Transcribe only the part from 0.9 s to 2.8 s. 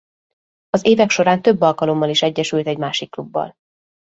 során több alkalommal is egyesült egy